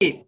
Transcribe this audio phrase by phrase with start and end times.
[0.00, 0.25] it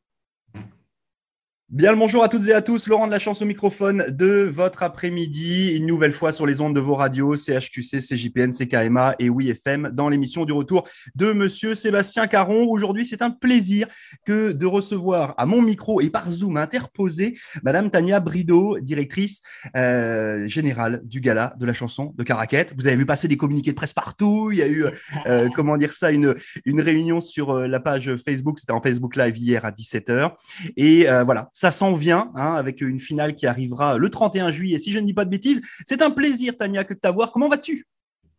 [1.71, 4.49] Bien le bonjour à toutes et à tous, Laurent de la chance au microphone de
[4.51, 9.29] votre après-midi, une nouvelle fois sur les ondes de vos radios, CHQC, CJPN, CKMA et
[9.29, 12.65] Oui FM, dans l'émission du retour de Monsieur Sébastien Caron.
[12.71, 13.87] Aujourd'hui, c'est un plaisir
[14.25, 19.43] que de recevoir à mon micro et par Zoom interposé Madame Tania Brideau, directrice
[19.77, 22.73] euh, générale du gala de la chanson de Caraquette.
[22.79, 24.87] Vous avez vu passer des communiqués de presse partout, il y a eu,
[25.27, 29.17] euh, comment dire ça, une, une réunion sur euh, la page Facebook, c'était en Facebook
[29.17, 30.33] Live hier à 17h.
[30.79, 34.79] Et voilà, ça s'en vient hein, avec une finale qui arrivera le 31 juillet.
[34.79, 37.33] Si je ne dis pas de bêtises, c'est un plaisir, Tania, que de t'avoir.
[37.33, 37.85] Comment vas-tu?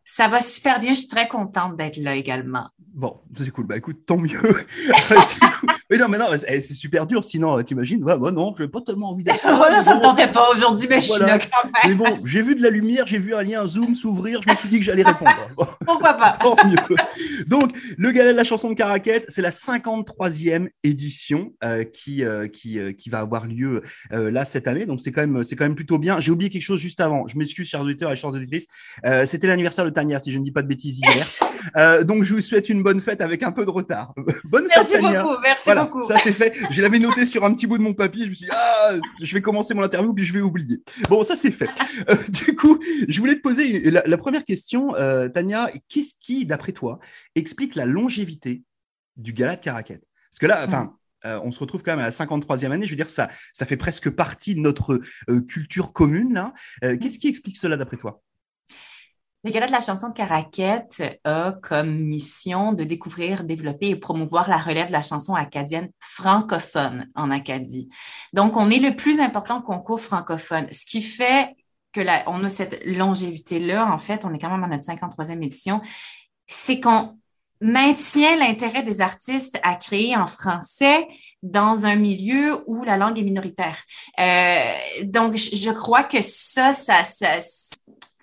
[0.06, 0.94] Ça va super bien.
[0.94, 2.70] Je suis très contente d'être là également.
[3.00, 3.66] Bon, c'est cool.
[3.66, 4.42] Bah écoute, tant mieux.
[5.90, 7.24] mais non, mais non, c'est super dur.
[7.24, 9.80] Sinon, t'imagines, ouais, bah, non, je n'ai pas tellement envie d'être là.
[9.80, 11.74] ça ne tentait pas aujourd'hui, mais je suis là quand même.
[11.86, 14.42] Mais bon, j'ai vu de la lumière, j'ai vu un lien Zoom s'ouvrir.
[14.42, 15.32] Je me suis dit que j'allais répondre.
[15.86, 16.76] Pourquoi pas Tant mieux.
[17.48, 22.50] Donc, le gala de la chanson de Caraquette, c'est la 53e édition euh, qui, euh,
[22.50, 24.86] qui, euh, qui va avoir lieu là cette année.
[24.86, 26.20] Donc, c'est quand, même, quand même plutôt bien.
[26.20, 27.30] J'ai oublié quelque chose juste avant.
[27.30, 28.68] Je m'excuse, chers auditeurs et chers auditrices.
[29.26, 31.26] C'était l'anniversaire de Tania, si je ne dis pas de bêtises hier.
[31.78, 34.14] Euh, donc, je vous souhaite une bonne fête avec un peu de retard.
[34.44, 35.02] bonne merci fête.
[35.02, 36.04] Beaucoup, merci beaucoup.
[36.04, 36.56] Ça, c'est fait.
[36.72, 38.26] Je l'avais noté sur un petit bout de mon papier.
[38.26, 40.82] Je me suis dit, ah, je vais commencer mon interview, puis je vais oublier.
[41.10, 41.70] Bon, ça, c'est fait.
[42.10, 45.72] Euh, du coup, je voulais te poser la, première question, euh, Tania.
[45.90, 47.00] Qu'est-ce qui, d'après toi,
[47.36, 48.64] explique la longévité
[49.18, 52.12] du gala de Caraquette Parce que là, enfin, on se retrouve quand même à la
[52.12, 52.86] 53e année.
[52.86, 55.02] Je veux dire, ça, ça fait presque partie de notre
[55.48, 56.34] culture commune.
[56.34, 56.54] Là.
[56.82, 58.22] Qu'est-ce qui explique cela d'après toi?
[59.44, 64.50] Le Gala de la chanson de Caraquette a comme mission de découvrir, développer et promouvoir
[64.50, 67.90] la relève de la chanson acadienne francophone en Acadie.
[68.34, 71.56] Donc, on est le plus important concours francophone, ce qui fait
[71.94, 73.92] que on a cette longévité-là.
[73.92, 75.82] En fait, on est quand même en notre 53e édition.
[76.46, 77.18] C'est qu'on
[77.62, 81.08] maintient l'intérêt des artistes à créer en français
[81.44, 83.78] dans un milieu où la langue est minoritaire.
[84.20, 87.40] Euh, donc, je crois que ça, ça, ça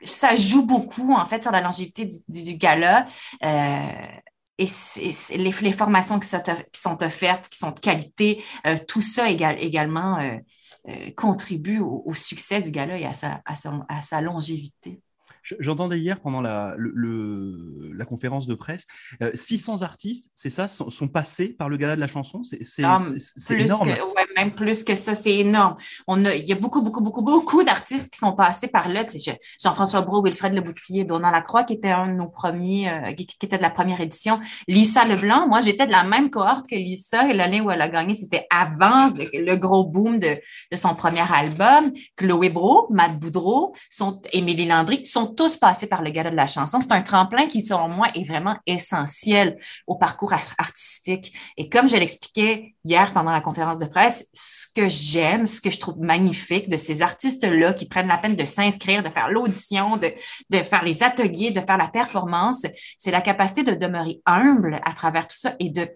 [0.06, 3.06] ça joue beaucoup, en fait, sur la longévité du, gala.
[3.44, 3.90] Euh,
[4.58, 4.68] et
[5.36, 11.10] les, les, formations qui sont, offertes, qui sont de qualité, euh, tout ça également euh,
[11.14, 15.00] contribue au, succès du gala et à sa, à sa longévité.
[15.60, 18.86] J'entendais hier pendant la, le, la conférence de presse,
[19.34, 22.42] 600 artistes, c'est ça, sont, passés par le gala de la chanson?
[22.42, 23.00] C'est ah,
[23.50, 23.90] énorme.
[23.90, 25.76] ouais, même plus que ça, c'est énorme.
[26.06, 29.04] On a, il y a beaucoup, beaucoup, beaucoup, beaucoup d'artistes qui sont passés par là.
[29.62, 33.56] Jean-François Brault, Wilfred Leboutillier, Donald Lacroix, qui était un de nos premiers, euh, qui, était
[33.56, 34.38] de la première édition.
[34.68, 37.88] Lisa Leblanc, moi, j'étais de la même cohorte que Lisa et l'année où elle a
[37.88, 40.36] gagné, c'était avant le, gros boom de,
[40.70, 41.92] de, son premier album.
[42.16, 46.46] Chloé Brault, Matt Boudreau, sont, Émilie Landry, sont tous passés par le gala de la
[46.46, 46.80] chanson.
[46.80, 51.32] C'est un tremplin qui, selon moi, est vraiment essentiel au parcours artistique.
[51.56, 55.70] Et comme je l'expliquais hier pendant la conférence de presse, ce que j'aime, ce que
[55.70, 59.96] je trouve magnifique de ces artistes-là qui prennent la peine de s'inscrire, de faire l'audition,
[59.96, 62.66] de, faire les ateliers, de faire la performance,
[62.98, 65.88] c'est la capacité de demeurer humble à travers tout ça et de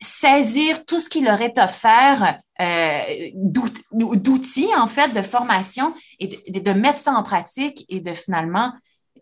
[0.00, 3.00] saisir tout ce qui leur est offert euh,
[3.34, 8.72] d'outils, en fait, de formation et de, mettre ça en pratique et de finalement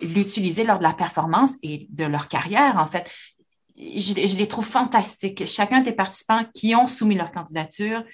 [0.00, 3.10] l'utiliser lors de la performance et de leur carrière, en fait.
[3.80, 5.46] Je, je, les trouve fantastiques.
[5.46, 8.04] Chacun des participants qui ont soumis leur candidature,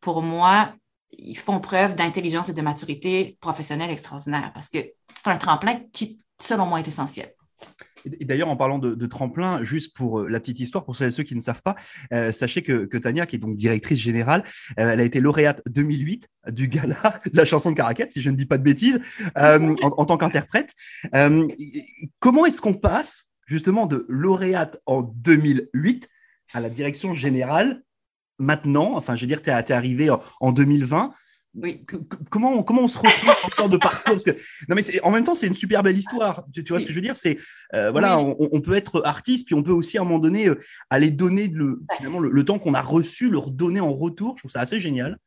[0.00, 0.72] pour moi,
[1.10, 4.78] ils font preuve d'intelligence et de maturité professionnelle extraordinaire parce que
[5.14, 7.32] c'est un tremplin qui, selon moi, est essentiel.
[8.20, 11.10] Et d'ailleurs, en parlant de, tremplin, juste pour euh, la petite histoire, pour ceux et
[11.10, 11.74] ceux qui ne savent pas,
[12.12, 14.44] euh, sachez que, Tania, qui est donc directrice générale,
[14.78, 18.30] euh, elle a été lauréate 2008 du gala de la chanson de Caracat, si je
[18.30, 19.00] ne dis pas de bêtises,
[19.36, 20.72] en, tant qu'interprète.
[22.20, 26.08] comment est-ce qu'on passe justement de lauréate en 2008
[26.52, 27.82] à la direction générale
[28.38, 31.12] maintenant Enfin, je veux dire, tu es, es, arrivé en 2020
[31.56, 31.86] oui.
[32.28, 34.32] Comment, comment on se retrouve en sorte de parcours Parce que,
[34.68, 36.44] non, mais en même temps, c'est une super belle histoire.
[36.52, 37.16] Tu, vois ce que je veux dire?
[37.16, 37.38] C'est
[37.74, 40.60] euh, voilà, on, peut être artiste, puis on peut aussi à un moment donné euh,
[40.90, 44.34] aller donner le, finalement, le, temps qu'on a reçu, leur donner en retour.
[44.36, 45.18] Je trouve ça assez génial.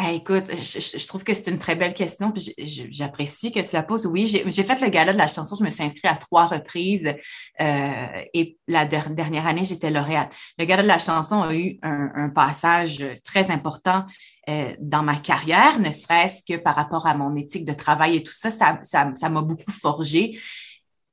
[0.00, 2.32] Ah, écoute, je, trouve que c'est une très belle question.
[2.56, 4.06] J'apprécie que tu la poses.
[4.06, 5.56] Oui, j'ai fait le gala de la chanson.
[5.56, 7.12] Je me suis inscrite à trois reprises
[7.60, 10.36] euh, et la dernière année, j'étais lauréate.
[10.56, 14.04] Le gala de la chanson a eu un, un passage très important
[14.48, 18.22] euh, dans ma carrière, ne serait-ce que par rapport à mon éthique de travail et
[18.22, 20.38] tout ça, ça, ça, m'a beaucoup forgé.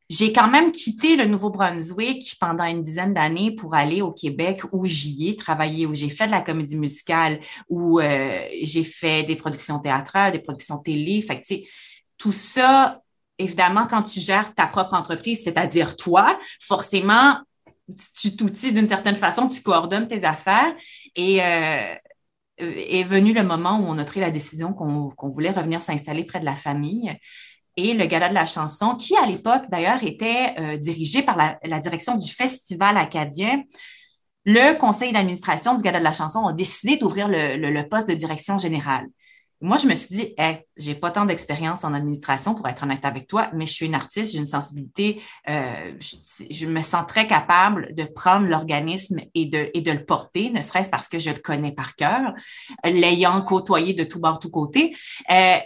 [0.09, 4.85] J'ai quand même quitté le Nouveau-Brunswick pendant une dizaine d'années pour aller au Québec où
[4.85, 9.35] j'y ai travaillé, où j'ai fait de la comédie musicale, où euh, j'ai fait des
[9.35, 11.21] productions théâtrales, des productions télé.
[11.21, 11.55] Fait que,
[12.17, 13.01] tout ça,
[13.39, 17.39] évidemment, quand tu gères ta propre entreprise, c'est-à-dire toi, forcément,
[18.19, 20.75] tu t'outilles d'une certaine façon, tu coordonnes tes affaires.
[21.15, 21.95] Et euh,
[22.57, 26.39] est venu le moment où on a pris la décision qu'on voulait revenir s'installer près
[26.39, 27.11] de la famille.
[27.77, 31.59] Et le gala de la chanson, qui à l'époque d'ailleurs était euh, dirigé par la,
[31.63, 33.63] la, direction du Festival acadien,
[34.45, 38.07] le conseil d'administration du gala de la chanson a décidé d'ouvrir le, le, le, poste
[38.07, 39.07] de direction générale.
[39.61, 43.05] Moi, je me suis dit, hey, j'ai pas tant d'expérience en administration pour être honnête
[43.05, 47.05] avec toi, mais je suis une artiste, j'ai une sensibilité, euh, je, je, me sens
[47.07, 51.19] très capable de prendre l'organisme et de, et de le porter, ne serait-ce parce que
[51.19, 52.33] je le connais par cœur,
[52.83, 54.93] l'ayant côtoyé de tout bord, tout côté.
[55.31, 55.57] Euh,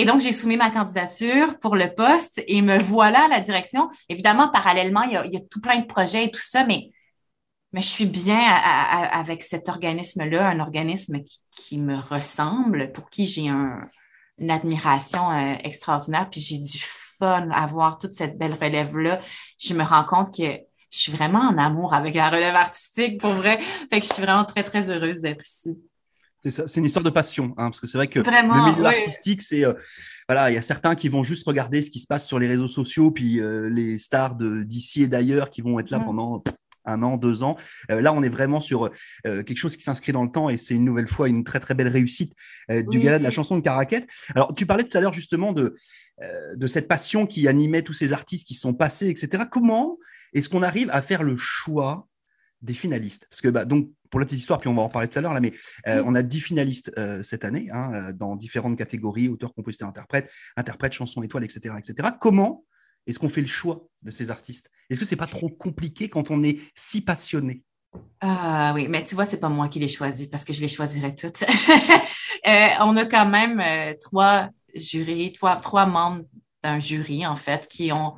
[0.00, 3.90] et donc, j'ai soumis ma candidature pour le poste et me voilà à la direction.
[4.08, 6.90] Évidemment, parallèlement, il y a, tout plein de projets et tout ça, mais
[7.74, 11.18] mais je suis bien avec cet organisme-là, un organisme
[11.50, 13.90] qui, me ressemble, pour qui j'ai un,
[14.38, 19.20] une admiration euh, extraordinaire, puis j'ai du fun à voir toute cette belle relève-là.
[19.58, 20.60] Je me rends compte que
[20.90, 23.58] je suis vraiment en amour avec la relève artistique, pour vrai.
[23.90, 25.78] Fait que je suis vraiment très, très heureuse d'être ici.
[26.40, 28.88] C'est une histoire de passion, hein, parce que c'est vrai que vraiment, le milieu oui.
[28.88, 29.74] artistique, c'est euh,
[30.28, 32.48] voilà, il y a certains qui vont juste regarder ce qui se passe sur les
[32.48, 36.04] réseaux sociaux, puis euh, les stars de d'ici et d'ailleurs qui vont être là mmh.
[36.04, 36.42] pendant
[36.84, 37.56] un an, deux ans.
[37.90, 40.58] Euh, là, on est vraiment sur euh, quelque chose qui s'inscrit dans le temps et
[40.58, 42.32] c'est une nouvelle fois une très très belle réussite
[42.70, 43.04] euh, du oui.
[43.04, 44.06] gala de la chanson de Caraquette.
[44.34, 45.76] Alors, tu parlais tout à l'heure justement de,
[46.54, 49.44] de cette passion qui animait tous ces artistes qui sont passés, etc.
[49.50, 49.98] Comment
[50.32, 52.06] est-ce qu'on arrive à faire le choix
[52.62, 53.26] des finalistes?
[53.30, 55.22] Parce que bah, donc pour la petite histoire, puis on va en parler tout à
[55.22, 55.52] l'heure là, mais
[55.86, 60.30] euh, on a dix finalistes euh, cette année hein, dans différentes catégories auteurs, compositeurs, interprètes,
[60.56, 62.08] interprètes, chansons étoiles, etc., etc.
[62.20, 62.64] Comment
[63.06, 64.70] est-ce qu'on fait le choix de ces artistes?
[64.88, 67.62] Est-ce que c'est pas trop compliqué quand on est si passionné?
[68.20, 70.68] Ah oui, mais tu vois, c'est pas moi qui les choisis parce que je les
[70.68, 71.42] choisirais toutes.
[72.46, 76.24] euh, on a quand même euh, trois jurys, trois, trois membres
[76.62, 78.14] d'un jury, en fait, qui ont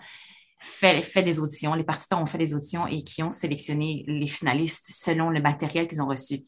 [0.62, 1.75] fait, des auditions.
[1.75, 5.88] Les participants ont fait des auditions et qui ont sélectionné les finalistes selon le matériel
[5.88, 6.41] qu'ils ont reçu.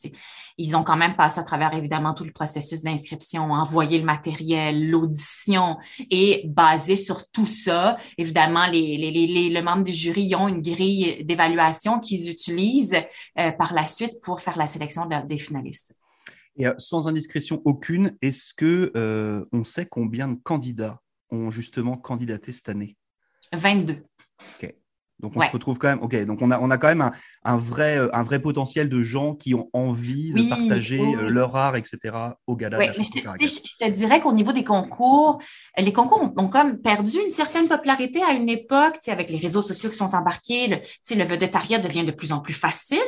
[0.56, 4.88] Ils ont quand même passé à travers évidemment tout le processus d'inscription, envoyé le matériel,
[4.88, 5.76] l'audition
[6.10, 12.30] et basé sur tout ça, évidemment, les, les, du jury ont une grille d'évaluation qu'ils
[12.30, 13.02] utilisent
[13.38, 15.94] euh, par la suite pour faire la sélection de, des finalistes.
[16.56, 21.00] Et euh, sans indiscrétion aucune, est-ce que euh, on sait combien de candidats
[21.30, 22.96] ont justement candidaté cette année?
[23.56, 24.02] 22.
[24.56, 24.74] OK.
[25.24, 25.46] Donc on ouais.
[25.46, 26.02] se retrouve quand même.
[26.02, 27.12] Ok, donc on a on a quand même un,
[27.44, 31.16] un, vrai un vrai potentiel de gens qui ont envie oui, de partager oui.
[31.28, 31.98] leur art, etc.
[32.46, 32.78] au gala.
[32.78, 35.38] Oui, mais je, je, te dirais qu'au niveau des concours,
[35.78, 39.62] les concours ont, ont, comme perdu une certaine popularité à une époque, avec les réseaux
[39.62, 40.76] sociaux qui sont embarqués, le,
[41.16, 42.98] le vedettariat devient de plus en plus facile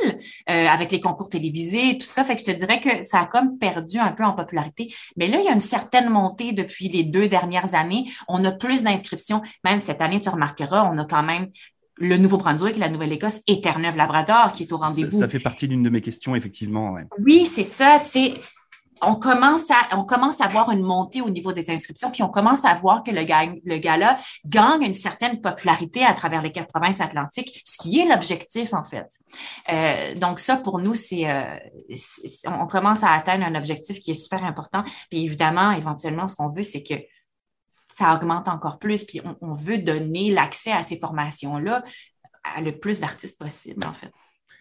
[0.49, 2.25] euh, avec les concours télévisés, tout ça.
[2.25, 4.95] Fait que je te dirais que ça a comme perdu un peu en popularité.
[5.19, 8.11] Mais là, il y a une certaine montée depuis les deux dernières années.
[8.27, 9.43] On a plus d'inscriptions.
[9.65, 11.49] Même cette année, tu remarqueras, on a quand même
[11.99, 15.11] le Nouveau-Brunswick, la Nouvelle-Écosse et Terre-Neuve-Labrador qui est au rendez-vous.
[15.11, 16.93] Ça, ça, fait partie d'une de mes questions, effectivement.
[16.93, 17.07] Ouais.
[17.19, 18.01] Oui, c'est ça.
[18.05, 18.35] C'est
[19.03, 22.29] on commence à on commence à voir une montée au niveau des inscriptions, puis on
[22.29, 26.51] commence à voir que le, gagne, le gala gagne une certaine popularité à travers les
[26.51, 29.07] quatre provinces atlantiques, ce qui est l'objectif en fait.
[29.71, 31.45] Euh, donc ça pour nous c'est euh,
[32.47, 34.83] on commence à atteindre un objectif qui est super important.
[35.11, 36.95] Puis évidemment, éventuellement, ce qu'on veut c'est que
[37.97, 39.05] ça augmente encore plus.
[39.05, 41.85] Puis on, on veut donner l'accès à ces formations-là
[42.57, 44.13] à le plus d'artistes possible, en fait.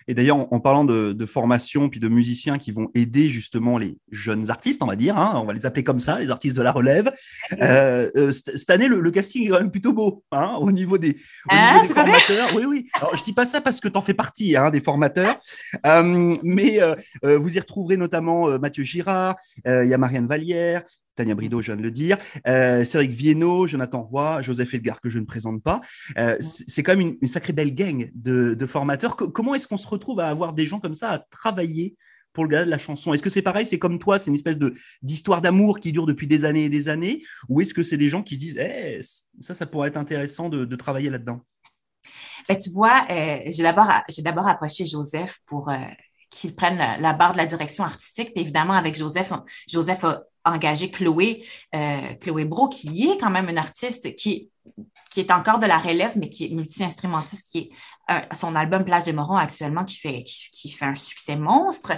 [0.08, 3.98] Et d'ailleurs, en, parlant de, de, formation puis de musiciens qui vont aider justement les
[4.12, 6.62] jeunes artistes, on va dire, hein, on va les appeler comme ça, les artistes de
[6.62, 7.12] la relève.
[7.60, 11.00] Euh, euh, cette année, le, le, casting est quand même plutôt beau hein, au niveau
[11.00, 12.56] des, au ah, niveau des formateurs.
[12.56, 12.90] Oui, oui.
[12.94, 15.40] Alors, je dis pas ça parce que tu en fais partie hein, des formateurs,
[15.88, 16.80] euh, mais
[17.24, 20.84] vous y retrouverez notamment Mathieu Girard, il y a Marianne Vallière,
[21.16, 22.18] Tania Brideau, je viens de le dire,
[22.48, 25.82] euh, Cédric Viennot, Jonathan Roy, Joseph Edgar, que je ne présente pas.
[26.18, 29.16] Euh, c'est quand même une, une, sacrée belle gang de, de formateurs.
[29.20, 31.96] C comment est-ce qu'on se retrouve à avoir des gens comme ça à travailler
[32.34, 33.14] pour le gala de la chanson?
[33.14, 34.60] Est-ce que c'est pareil, c'est comme toi, c'est une espèce
[35.02, 37.24] d'histoire d'amour qui dure depuis des années et des années?
[37.50, 39.00] Ou est-ce que c'est des gens qui se disent eh,
[39.42, 41.42] ça, ça pourrait être intéressant de, de travailler là-dedans?
[42.48, 43.64] Ben, Tu vois, euh, j'ai
[44.22, 45.78] d'abord approché Joseph pour euh,
[46.30, 48.34] qu'il prenne la, la, barre de la direction artistique.
[48.34, 49.32] Puis évidemment, avec Joseph,
[49.68, 54.52] Joseph a engagé Chloé, euh, Chloé Bro, qui est quand même une artiste qui,
[55.10, 57.70] qui est encore de la relève, mais qui est multi-instrumentiste, qui est
[58.12, 61.94] euh, son album Plage de Moron actuellement, qui fait, qui, qui fait un succès monstre.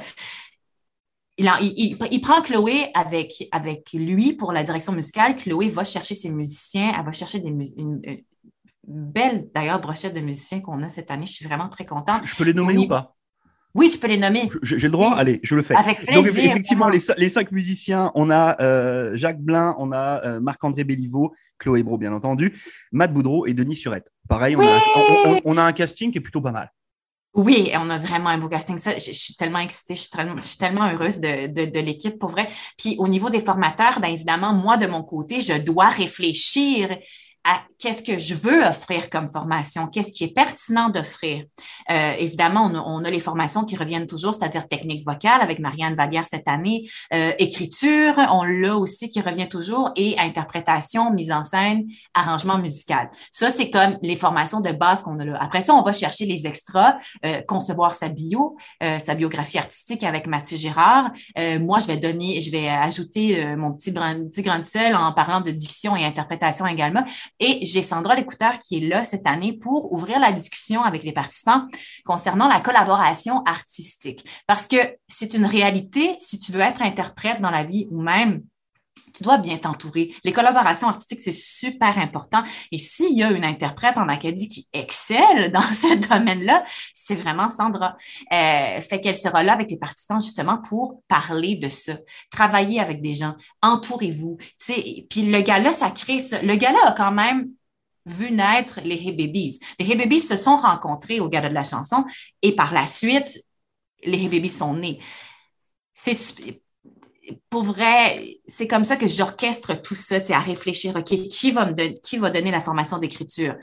[1.38, 5.36] Il, en, il, il, il, prend Chloé avec, avec lui pour la direction musicale.
[5.36, 8.24] Chloé va chercher ses musiciens, elle va chercher des une, une,
[8.88, 11.26] belle, d'ailleurs, brochette de musiciens qu'on a cette année.
[11.26, 12.26] Je suis vraiment très contente.
[12.26, 13.17] Je peux les nommer ou pas?
[13.78, 14.50] Oui, tu peux les nommer.
[14.64, 15.14] J'ai le droit?
[15.16, 15.76] Allez, je le fais.
[15.76, 20.26] Avec plaisir, Donc, effectivement, les, les, cinq musiciens, on a euh, Jacques Blin, on a
[20.26, 22.60] euh, Marc-André Béliveau, Chloé Bro, bien entendu,
[22.92, 24.12] Matt Boudreau et Denis Surette.
[24.28, 24.68] Pareil, on, oui.
[24.68, 26.72] a, on, on, on, a un casting qui est plutôt pas mal.
[27.38, 28.80] Oui, on a vraiment un beau casting.
[28.80, 30.02] Ça, je, suis tellement excitée, je
[30.42, 32.50] suis tellement, heureuse de, l'équipe pour vrai.
[32.80, 36.98] Puis au niveau des formateurs, bien évidemment, moi, de mon côté, je dois réfléchir
[37.80, 41.46] qu'est-ce que je veux offrir comme formation, qu'est-ce qui est pertinent d'offrir.
[41.90, 46.26] Euh, évidemment, on a, les formations qui reviennent toujours, c'est-à-dire technique vocale avec Marianne Vallière
[46.30, 51.86] cette année, euh, écriture, on l'a aussi qui revient toujours, et interprétation, mise en scène,
[52.14, 53.10] arrangement musical.
[53.32, 55.38] Ça, c'est comme les formations de base qu'on a là.
[55.40, 60.28] Après ça, on va chercher les extras, euh, concevoir sa bio, sa biographie artistique avec
[60.28, 61.12] Mathieu Girard.
[61.60, 65.42] moi, je vais donner, je vais ajouter mon petit, petit grain de sel en parlant
[65.42, 67.04] de diction et interprétation également.
[67.40, 71.12] Et j'ai Sandra l'écouteur qui est là cette année pour ouvrir la discussion avec les
[71.12, 71.66] participants
[72.06, 74.26] concernant la collaboration artistique.
[74.48, 74.78] Parce que
[75.08, 78.44] c'est une réalité, si tu veux être interprète dans la vie ou même
[79.18, 80.14] tu dois bien t'entourer.
[80.24, 82.44] Les collaborations artistiques, c'est super important.
[82.72, 87.50] Et s'il y a une interprète en Acadie qui excelle dans ce domaine-là, c'est vraiment
[87.50, 87.96] Sandra.
[88.32, 91.94] Euh, fait qu'elle sera là avec les participants justement pour parler de ça.
[92.30, 93.36] Travailler avec des gens.
[93.62, 94.38] Entourez-vous.
[94.66, 96.42] Puis le gars-là, ça crée ça.
[96.42, 97.50] Le gars-là a quand même
[98.06, 99.60] vu naître les Hey Babies.
[99.80, 102.06] Les Hey Babies se sont rencontrés au gala de la chanson
[102.42, 103.44] et par la suite,
[104.04, 105.00] les Hey Babies sont nés.
[105.94, 106.14] C'est
[107.50, 112.00] pour vrai, c'est comme ça que j'orchestre tout ça, à réfléchir, OK, qui va, me
[112.00, 113.56] qui va donner la formation d'écriture?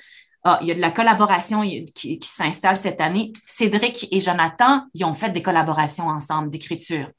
[0.45, 1.63] Ah, il y a de la collaboration
[1.95, 3.33] qui, s'installe cette année.
[3.47, 7.11] Cédric et Jonathan, ils ont fait des collaborations ensemble d'écriture.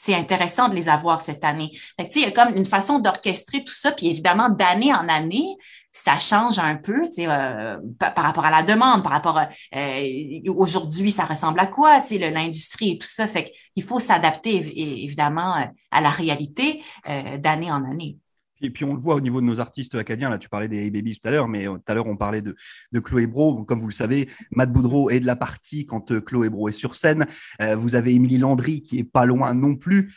[0.00, 1.72] C'est intéressant de les avoir cette année.
[1.98, 5.56] Fait il y a comme une façon d'orchestrer tout ça, puis évidemment, d'année en année,
[5.90, 9.40] ça change un peu euh, par, rapport à la demande, par rapport
[9.74, 13.26] euh, aujourd'hui, ça ressemble à quoi, l'industrie et tout ça.
[13.26, 14.56] Fait qu'il faut s'adapter
[15.04, 16.80] évidemment euh, à la réalité
[17.38, 18.18] d'année en année.
[18.60, 20.30] Et puis on le voit au niveau de nos artistes acadiens.
[20.30, 22.16] Là, tu parlais des Hey Babies tout à l'heure, mais euh, tout à l'heure on
[22.16, 22.56] parlait de,
[22.92, 23.64] de Chloé Bro.
[23.64, 26.72] Comme vous le savez, Matt Boudreau est de la partie quand euh, Chloé Bro est
[26.72, 27.26] sur scène.
[27.60, 30.12] Euh, vous avez Émilie Landry qui est pas loin non plus.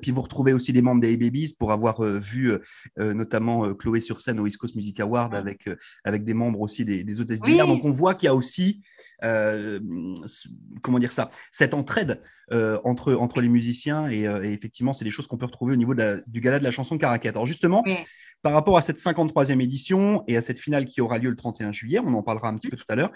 [0.00, 2.52] puis vous retrouvez aussi des membres des Hey Babies pour avoir vu
[2.98, 5.68] notamment Chloé sur scène au East Coast Music Award avec
[6.04, 8.82] avec des membres aussi des, des hôtesses Donc on voit qu'il y a aussi
[9.20, 12.20] comment dire ça, cette entraide
[12.84, 16.40] entre entre les musiciens et, effectivement c'est des choses qu'on peut retrouver au niveau du
[16.40, 17.30] gala de la chanson Caracat.
[17.30, 17.82] Alors justement
[18.46, 21.72] par rapport à cette 53e édition et à cette finale qui aura lieu le 31
[21.72, 23.10] juillet, on en parlera un petit peu tout à l'heure.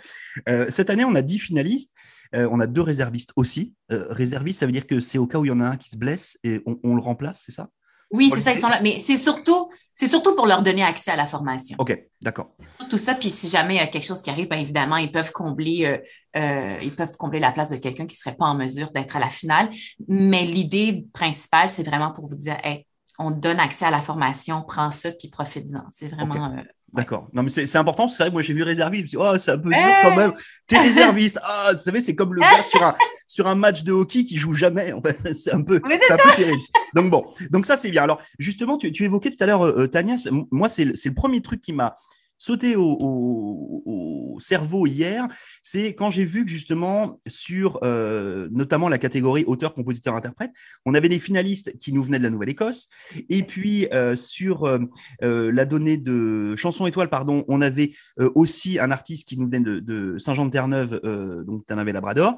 [0.49, 1.93] Euh, cette année, on a 10 finalistes,
[2.35, 3.73] euh, on a deux réservistes aussi.
[3.93, 5.77] Euh, réservistes, ça veut dire que c'est au cas où il y en a un
[5.77, 7.69] qui se blesse et on, le remplace, c'est ça?
[8.11, 8.81] Oui, c'est ça, ils sont là.
[8.83, 11.77] Mais c'est surtout, c'est surtout pour leur donner accès à la formation.
[11.79, 12.57] OK, d'accord.
[12.91, 15.13] Tout ça, puis si jamais il y a quelque chose qui arrive, bien évidemment, ils
[15.13, 16.01] peuvent combler,
[16.35, 19.21] ils peuvent combler la place de quelqu'un qui ne serait pas en mesure d'être à
[19.21, 19.71] la finale.
[20.09, 22.85] Mais l'idée principale, c'est vraiment pour vous dire, hey,
[23.21, 25.85] on donne accès à la formation, prends ça, puis profite-en.
[25.93, 26.57] C'est vraiment.
[26.57, 26.63] Euh,
[26.93, 27.29] D'accord.
[27.33, 28.09] Non, mais c'est important.
[28.09, 29.15] C'est vrai, moi, j'ai vu réserviste.
[29.17, 30.33] oh, c'est un peu dur quand même.
[30.67, 31.39] T'es réserviste.
[31.43, 32.97] Ah, vous savez, c'est comme le gars sur un,
[33.29, 34.93] sur un match de hockey qui joue jamais.
[34.93, 36.63] En fait, c'est un peu, c'est un peu terrible.
[36.95, 37.25] Donc, bon.
[37.51, 38.03] Donc, ça, c'est bien.
[38.03, 40.17] Alors, justement, tu, tu évoquais tout à l'heure, euh, Tania,
[40.51, 41.95] moi, c'est le premier truc qui m'a,
[42.41, 45.29] sauté au, cerveau hier,
[45.63, 50.51] c'est quand j'ai vu que justement sur euh, notamment la catégorie auteur, compositeur, interprète,
[50.87, 52.89] on avait des finalistes qui nous venaient de la Nouvelle-Écosse,
[53.29, 54.81] et puis euh, sur euh,
[55.21, 57.93] la donnée de chanson étoile, pardon, on avait
[58.35, 61.01] aussi un artiste qui nous venait de, de Saint-Jean-de-Terre-Neuve,
[61.45, 62.37] donc Ternave-Labrador.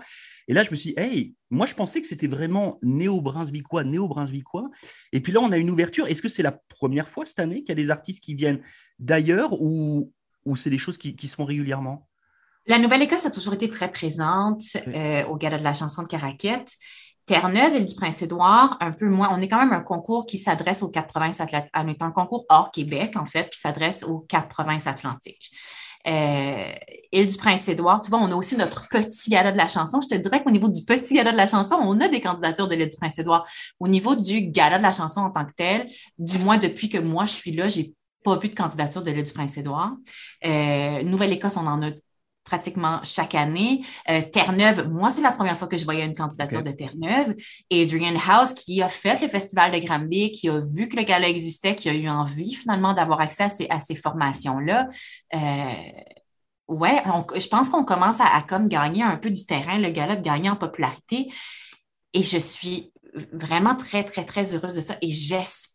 [0.48, 4.70] Et là, je me suis dit, hey, moi, je pensais que c'était vraiment néo-brunswickois, néo-brunswickois.
[5.12, 6.06] Et puis là, on a une ouverture.
[6.06, 8.60] Est-ce que c'est la première fois cette année qu'il y a des artistes qui viennent
[9.02, 10.10] d'ailleurs ou,
[10.44, 12.08] ou c'est des choses qui, qui se font régulièrement?
[12.66, 16.72] La Nouvelle-Écosse a toujours été très présente euh, au gala de la chanson de Caraquette.
[17.26, 19.28] Terre-Neuve, et du Prince-Édouard, un peu moins.
[19.32, 21.70] On est quand même un concours qui s'adresse aux quatre provinces atlantiques.
[21.74, 25.52] On est un concours hors Québec, en fait, qui s'adresse aux quatre provinces atlantiques
[26.06, 26.72] euh,
[27.12, 28.00] Île du Prince-Édouard.
[28.00, 30.00] Tu vois, on a aussi notre petit gala de la chanson.
[30.00, 32.68] Je te dirais qu'au niveau du petit gala de la chanson, on a des candidatures
[32.68, 33.46] de l'île du Prince-Édouard.
[33.78, 35.86] Au niveau du gala de la chanson en tant que tel,
[36.18, 39.24] du moins depuis que moi je suis là, j'ai pas vu de candidature de l'île
[39.24, 39.92] du Prince-Édouard.
[40.44, 41.90] Euh, Nouvelle-Écosse, on en a
[42.44, 43.84] pratiquement chaque année.
[44.10, 47.34] Euh, Terre-Neuve, moi, c'est la première fois que je voyais une candidature de Terre-Neuve.
[47.72, 51.28] Adrian House, qui a fait le festival de Granby, qui a vu que le gala
[51.28, 54.88] existait, qui a eu envie finalement d'avoir accès à ces, formations-là.
[55.34, 55.38] Euh,
[56.68, 57.02] ouais,
[57.36, 60.50] je pense qu'on commence à, comme gagner un peu du terrain, le gala de gagner
[60.50, 61.32] en popularité.
[62.12, 62.92] Et je suis
[63.32, 64.96] vraiment très, très, très heureuse de ça.
[65.00, 65.71] Et j'espère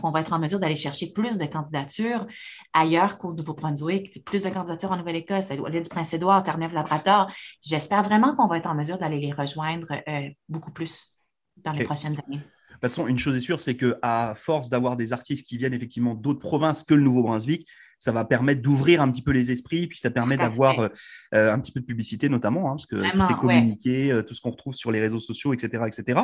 [0.00, 2.26] qu'on va être en mesure d'aller chercher plus de candidatures
[2.72, 7.30] ailleurs qu'au Nouveau-Brunswick, plus de candidatures en Nouvelle-Écosse, à l'île du Prince-Édouard, Terre-Neuve-Labrador.
[7.62, 11.16] J'espère vraiment qu'on va être en mesure d'aller les rejoindre euh, beaucoup plus
[11.56, 12.38] dans les prochaines années.
[12.38, 15.74] De toute façon, une chose est sûre, c'est qu'à force d'avoir des artistes qui viennent
[15.74, 17.68] effectivement d'autres provinces que le Nouveau-Brunswick,
[18.00, 20.90] ça va permettre d'ouvrir un petit peu les esprits, puis ça permet d'avoir
[21.32, 24.74] un petit peu de publicité notamment, hein, parce que c'est communiqué, tout ce qu'on retrouve
[24.74, 26.20] sur les réseaux sociaux, etc., etc.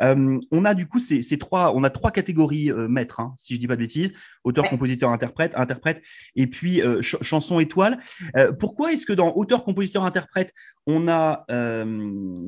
[0.00, 3.68] on a du coup ces, trois, on a trois catégories maîtres, hein, si je dis
[3.68, 4.12] pas de bêtises,
[4.42, 6.02] auteur, compositeur, interprète, interprète,
[6.34, 8.00] et puis chanson étoile.
[8.58, 10.52] pourquoi est-ce que dans auteur, compositeur, interprète,
[10.86, 11.44] on a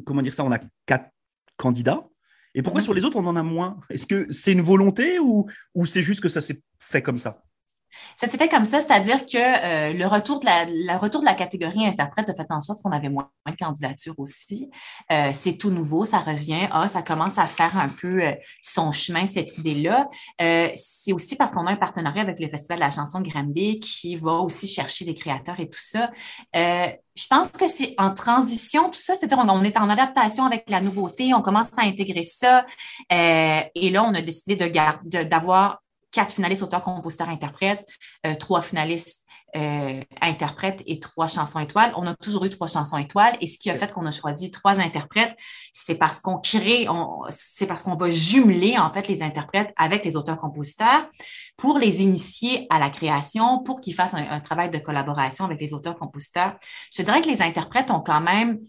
[0.04, 1.10] comment dire ça, on a quatre
[1.56, 2.08] candidats?
[2.54, 2.84] Et pourquoi mhm.
[2.84, 3.80] sur les autres, on en a moins?
[3.90, 7.42] Est-ce que c'est une volonté ou, ou c'est juste que ça s'est fait comme ça?
[8.16, 11.34] Ça s'est fait comme ça, c'est-à-dire que euh, le retour de la, retour de la
[11.34, 14.70] catégorie interprète a fait en sorte qu'on avait moins de candidatures aussi.
[15.10, 16.68] Euh, c'est tout nouveau, ça revient.
[16.70, 18.32] Ah, ça commence à faire un peu euh,
[18.62, 20.08] son chemin, cette idée-là.
[20.38, 23.80] c'est aussi parce qu'on a un partenariat avec le Festival de la chanson de Granby
[23.80, 26.10] qui va aussi chercher des créateurs et tout ça.
[26.54, 30.80] je pense que c'est en transition, tout ça, c'est-à-dire on, est en adaptation avec la
[30.80, 32.66] nouveauté, on commence à intégrer ça.
[33.10, 35.81] et là, on a décidé d'avoir
[36.12, 37.84] quatre finalistes auteurs, compositeurs, interprètes,
[38.26, 39.26] euh, trois finalistes
[39.56, 41.92] euh, interprètes et trois chansons étoiles.
[41.96, 44.50] On a toujours eu trois chansons étoiles et ce qui a fait qu'on a choisi
[44.50, 45.36] trois interprètes,
[45.72, 46.86] c'est parce qu'on crée,
[47.30, 51.08] c'est parce qu'on va jumeler en fait les interprètes avec les auteurs-compositeurs
[51.56, 55.60] pour les initier à la création, pour qu'ils fassent un, un travail de collaboration avec
[55.60, 56.54] les auteurs-compositeurs.
[56.94, 58.60] Je dirais que les interprètes ont quand même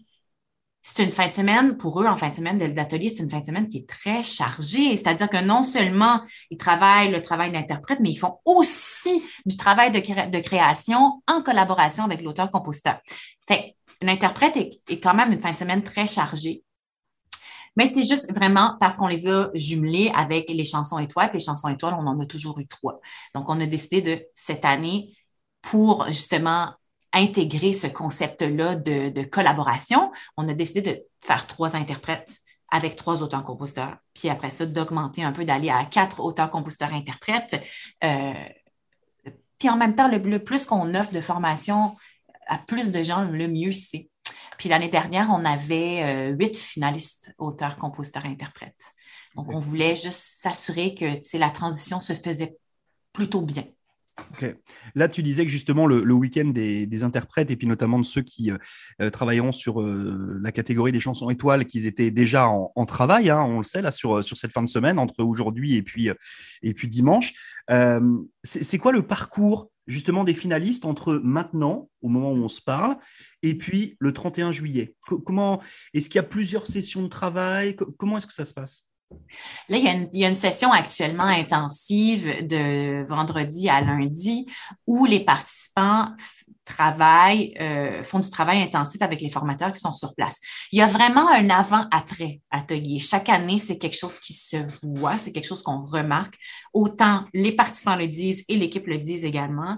[0.86, 3.40] c'est une fin de semaine, pour eux, en fin de semaine d'atelier, c'est une fin
[3.40, 4.96] de semaine qui est très chargée.
[4.98, 9.90] C'est-à-dire que non seulement ils travaillent le travail d'interprète, mais ils font aussi du travail
[9.90, 13.00] de, création en collaboration avec l'auteur-compositeur.
[13.48, 16.62] Fait l'interprète est, est quand même une fin de semaine très chargée.
[17.76, 21.30] Mais c'est juste vraiment parce qu'on les a jumelés avec les chansons étoiles.
[21.30, 23.00] Puis les chansons étoiles, on en a toujours eu trois.
[23.34, 25.16] Donc, on a décidé de cette année
[25.62, 26.74] pour justement
[27.14, 32.36] intégrer ce concept-là de, collaboration, on a décidé de faire trois interprètes
[32.70, 37.62] avec trois auteurs-compositeurs, puis après ça, d'augmenter un peu, d'aller à quatre auteurs-compositeurs-interprètes.
[38.02, 38.32] Euh,
[39.58, 41.94] puis en même temps, le, plus qu'on offre de formation
[42.46, 44.10] à plus de gens, le mieux c'est.
[44.58, 48.74] Puis l'année dernière, on avait euh, huit finalistes auteurs, compositeurs, interprètes.
[49.36, 52.56] Donc, on voulait juste s'assurer que la transition se faisait
[53.12, 53.64] plutôt bien.
[54.94, 58.50] Là, tu disais que justement le, week-end des, interprètes et puis notamment de ceux qui
[58.50, 58.58] euh,
[59.02, 63.42] euh, travailleront sur euh, la catégorie des chansons étoiles, qu'ils étaient déjà en, travail, hein,
[63.42, 66.08] on le sait là sur, sur cette fin de semaine entre aujourd'hui et puis,
[66.62, 67.32] et puis dimanche.
[68.44, 72.96] c'est quoi le parcours justement des finalistes entre maintenant, au moment où on se parle,
[73.42, 74.94] et puis le 31 juillet?
[75.00, 77.76] Comment est-ce qu'il y a plusieurs sessions de travail?
[77.98, 78.86] Comment est-ce que ça se passe?
[79.68, 84.46] Là, il y, a une, session actuellement intensive de vendredi à lundi
[84.86, 86.08] où les participants
[86.64, 90.38] travaillent, euh, font du travail intensif avec les formateurs qui sont sur place.
[90.72, 92.98] Il y a vraiment un avant-après atelier.
[92.98, 96.36] Chaque année, c'est quelque chose qui se voit, c'est quelque chose qu'on remarque.
[96.72, 99.76] Autant les participants le disent et l'équipe le disent également.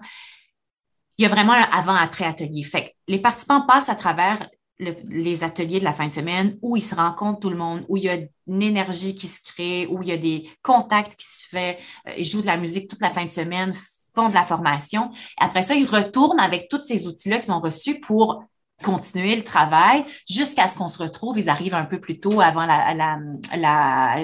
[1.19, 2.67] Il y a vraiment un avant-après atelier.
[3.09, 6.95] Les participants passent à travers les ateliers de la fin de semaine où ils se
[6.95, 10.09] rencontrent tout le monde, où il y a une énergie qui se crée, où il
[10.09, 13.11] y a des contacts qui se fait, euh, ils jouent de la musique toute la
[13.11, 13.73] fin de semaine,
[14.15, 15.11] font de la formation.
[15.39, 18.43] Après ça, ils retournent avec tous ces outils-là qu'ils ont reçus pour
[18.83, 21.39] continuer le travail jusqu'à ce qu'on se retrouve.
[21.39, 23.19] Ils arrivent un peu plus tôt avant la, la,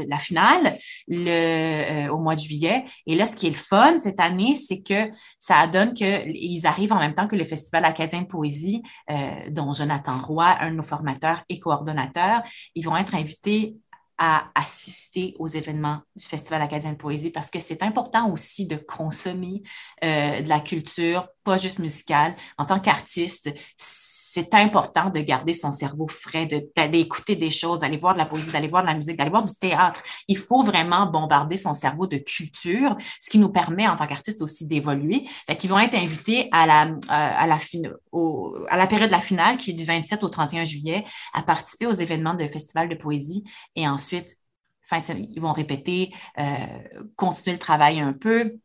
[0.06, 2.84] la, finale le, euh, au mois de juillet.
[3.06, 6.92] Et là, ce qui est le fun cette année, c'est que ça donne qu'ils arrivent
[6.92, 10.76] en même temps que le Festival acadien de poésie, euh, dont Jonathan Roy, un de
[10.76, 12.42] nos formateurs et coordonnateurs.
[12.74, 13.76] Ils vont être invités
[14.18, 18.76] à assister aux événements du Festival acadien de poésie parce que c'est important aussi de
[18.76, 19.62] consommer
[20.04, 22.34] euh, de la culture, pas juste musicale.
[22.58, 27.98] En tant qu'artiste, c'est important de garder son cerveau frais, d'aller écouter des choses, d'aller
[27.98, 30.02] voir de la poésie, d'aller voir de la musique, d'aller voir du théâtre.
[30.28, 34.40] Il faut vraiment bombarder son cerveau de culture, ce qui nous permet en tant qu'artiste
[34.40, 35.24] aussi d'évoluer.
[35.46, 37.58] Fait vont être invités à la, euh, à, la
[38.68, 41.86] à la période de la finale qui est du 27 au 31 juillet à participer
[41.86, 43.44] aux événements de festival de poésie
[43.76, 44.36] et ensuite
[45.08, 46.66] ils vont répéter, euh,
[47.16, 48.58] continuer le travail un peu.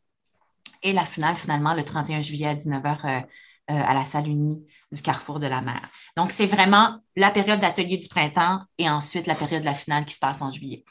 [0.84, 3.24] Et la finale, finalement, le 31 juillet à 19h euh, euh,
[3.68, 5.90] à la salle unie du Carrefour de la Mer.
[6.16, 10.06] Donc, c'est vraiment la période d'atelier du printemps et ensuite la période de la finale
[10.06, 10.86] qui se passe en juillet.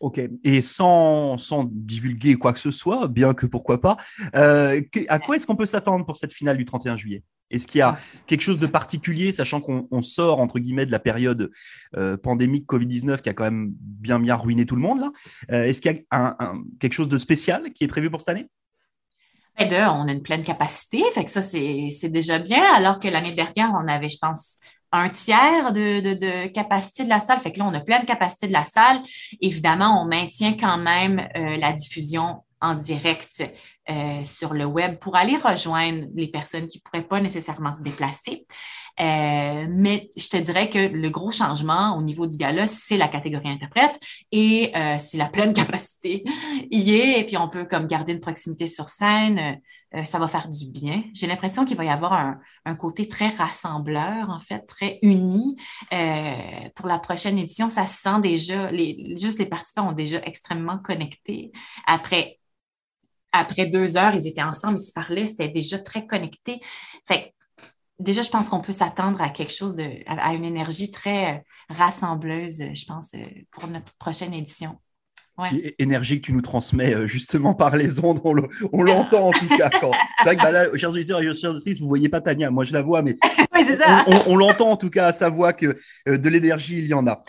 [0.00, 0.20] OK.
[0.44, 3.96] Et sans, sans divulguer quoi que ce soit, bien que pourquoi pas,
[4.32, 7.22] à quoi est-ce qu'on peut s'attendre pour cette finale du 31 juillet?
[7.50, 10.98] Est-ce qu'il y a quelque chose de particulier, sachant qu'on sort, entre guillemets, de la
[10.98, 11.50] période
[11.96, 15.10] euh, pandémique Covid-19 qui a quand même bien, bien ruiné tout le monde là?
[15.50, 16.36] Euh, Est-ce qu'il y a
[16.78, 18.46] quelque chose de spécial qui est prévu pour cette année?
[19.58, 23.32] Ben, on a une pleine capacité, fait que ça, c'est déjà bien, alors que l'année
[23.32, 24.56] dernière, on avait, je pense,
[24.92, 27.38] un tiers de, capacité de la salle.
[27.38, 29.00] Fait que là, on a pleine capacité de la salle.
[29.40, 33.42] Évidemment, on maintient quand même euh, la diffusion en direct
[33.88, 37.82] euh, sur le web pour aller rejoindre les personnes qui ne pourraient pas nécessairement se
[37.82, 38.46] déplacer.
[39.00, 43.08] Euh, mais je te dirais que le gros changement au niveau du gala, c'est la
[43.08, 43.98] catégorie interprète
[44.30, 46.24] et euh, si la pleine capacité
[46.70, 49.60] y est, et puis on peut comme garder une proximité sur scène,
[50.04, 51.02] ça va faire du bien.
[51.14, 55.56] J'ai l'impression qu'il va y avoir un, un, côté très rassembleur, en fait, très uni.
[56.76, 60.78] pour la prochaine édition, ça se sent déjà, les, juste les participants ont déjà extrêmement
[60.78, 61.50] connectés.
[61.86, 62.38] Après
[63.32, 66.60] après deux heures, ils étaient ensemble, ils se parlaient, c'était déjà très connecté.
[67.06, 67.34] Fait
[68.00, 71.38] déjà, je pense qu'on peut s'attendre à quelque chose de, à, une énergie très euh,
[71.68, 73.18] rassembleuse, je pense, euh,
[73.50, 74.76] pour notre prochaine édition.
[75.38, 75.74] Ouais.
[75.78, 78.20] Énergie que tu nous transmets euh, justement par les ondes,
[78.72, 79.70] on l'entend en tout cas.
[79.72, 82.50] C'est vrai que bah là, chers auditeurs et chers auditrices, vous ne voyez pas Tania,
[82.50, 83.16] moi je la vois, mais
[83.54, 84.04] oui, ça.
[84.26, 87.22] on, l'entend en tout cas à sa voix que de l'énergie, il y en a.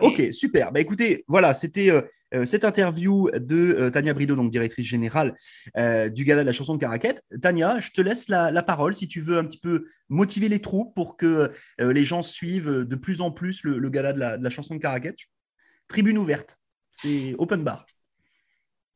[0.00, 0.72] ok, super.
[0.72, 2.02] Bah, écoutez, voilà, c'était euh,
[2.46, 5.36] cette interview de euh, Tania Brideau, donc directrice générale
[5.76, 7.22] euh, du gala de la chanson de Caraquette.
[7.40, 10.94] Tania, je te laisse la, parole si tu veux un petit peu motiver les troupes
[10.94, 14.80] pour que les gens suivent de plus en plus le, gala de la, chanson de
[14.80, 15.18] Caraquette.
[15.88, 16.58] Tribune ouverte,
[16.92, 17.86] c'est open bar.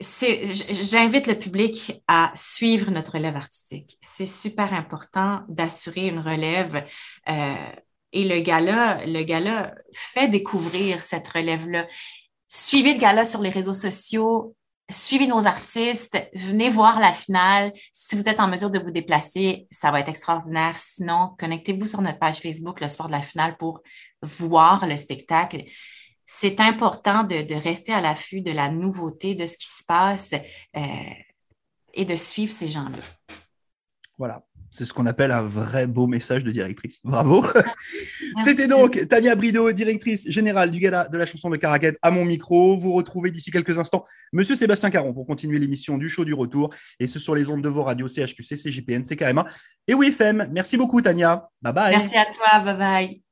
[0.01, 3.98] J'invite le public à suivre notre relève artistique.
[4.01, 6.85] C'est super important d'assurer une relève.
[7.27, 11.87] et le gala, le gala fait découvrir cette relève-là.
[12.49, 14.57] Suivez le gala sur les réseaux sociaux,
[14.91, 17.73] suivez nos artistes, venez voir la finale.
[17.93, 20.79] Si vous êtes en mesure de vous déplacer, ça va être extraordinaire.
[20.79, 23.83] Sinon, connectez-vous sur notre page Facebook le soir de la finale pour
[24.23, 25.65] voir le spectacle.
[26.25, 30.35] C'est important de, rester à l'affût de la nouveauté, de ce qui se passe
[30.77, 30.81] euh,
[31.95, 32.99] et de suivre ces gens-là.
[34.19, 34.48] Voilà.
[34.71, 37.01] C'est ce qu'on appelle un vrai beau message de directrice.
[37.05, 37.45] Bravo.
[38.45, 42.25] C'était donc Tania Brideau, directrice générale du gala de la chanson de Caraquette, à mon
[42.25, 42.77] micro.
[42.77, 46.71] Vous retrouvez d'ici quelques instants Monsieur Sébastien Caron pour continuer l'émission du show du retour.
[47.01, 49.47] Et ce sur les ondes de vos radios CHQC, CJPN, CKMA
[49.87, 50.49] et WFM.
[50.53, 51.49] Merci beaucoup, Tania.
[51.63, 51.97] Bye bye.
[51.97, 52.61] Merci à toi.
[52.65, 53.23] Bye bye.